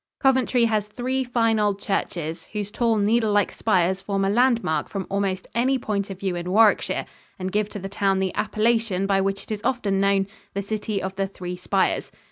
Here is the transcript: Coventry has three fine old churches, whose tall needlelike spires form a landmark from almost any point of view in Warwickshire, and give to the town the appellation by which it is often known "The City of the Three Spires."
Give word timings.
Coventry 0.19 0.65
has 0.65 0.87
three 0.87 1.23
fine 1.23 1.59
old 1.59 1.79
churches, 1.79 2.45
whose 2.53 2.71
tall 2.71 2.95
needlelike 2.97 3.51
spires 3.51 4.01
form 4.01 4.25
a 4.25 4.31
landmark 4.31 4.89
from 4.89 5.05
almost 5.11 5.47
any 5.53 5.77
point 5.77 6.09
of 6.09 6.17
view 6.19 6.35
in 6.35 6.49
Warwickshire, 6.49 7.05
and 7.37 7.51
give 7.51 7.69
to 7.69 7.77
the 7.77 7.87
town 7.87 8.17
the 8.17 8.33
appellation 8.33 9.05
by 9.05 9.21
which 9.21 9.43
it 9.43 9.51
is 9.51 9.61
often 9.63 9.99
known 10.01 10.25
"The 10.55 10.63
City 10.63 11.03
of 11.03 11.15
the 11.17 11.27
Three 11.27 11.55
Spires." 11.55 12.11